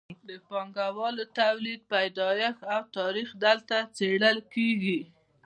[0.27, 4.99] د پانګوالي تولید پیدایښت او تاریخ دلته څیړل کیږي.